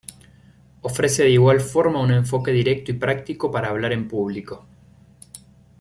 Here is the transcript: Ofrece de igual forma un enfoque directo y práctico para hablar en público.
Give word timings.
Ofrece 0.81 1.21
de 1.21 1.29
igual 1.29 1.59
forma 1.59 2.01
un 2.01 2.09
enfoque 2.11 2.49
directo 2.51 2.89
y 2.89 2.95
práctico 2.95 3.51
para 3.51 3.69
hablar 3.69 3.93
en 3.93 4.07
público. 4.07 4.65